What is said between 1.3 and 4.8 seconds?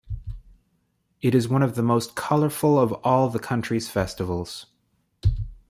is one of the most colourful of all the country's festivals.